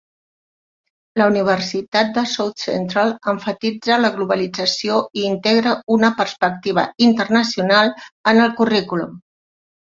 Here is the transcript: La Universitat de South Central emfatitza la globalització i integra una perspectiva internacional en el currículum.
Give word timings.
La 1.21 1.25
Universitat 1.33 2.07
de 2.15 2.23
South 2.31 2.63
Central 2.67 3.13
emfatitza 3.33 3.97
la 4.05 4.09
globalització 4.15 4.97
i 5.21 5.27
integra 5.33 5.75
una 5.97 6.11
perspectiva 6.23 6.87
internacional 7.11 7.95
en 8.35 8.43
el 8.47 8.51
currículum. 8.63 9.15